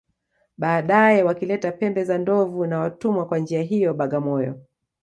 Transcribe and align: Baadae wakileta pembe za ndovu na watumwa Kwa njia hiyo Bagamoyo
Baadae 0.57 1.23
wakileta 1.23 1.71
pembe 1.71 2.03
za 2.03 2.17
ndovu 2.17 2.67
na 2.67 2.79
watumwa 2.79 3.25
Kwa 3.27 3.39
njia 3.39 3.61
hiyo 3.61 3.93
Bagamoyo 3.93 4.59